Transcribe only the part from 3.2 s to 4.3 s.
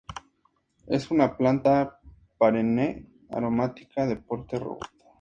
aromática de